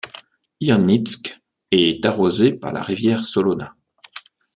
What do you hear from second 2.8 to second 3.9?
rivière Solona.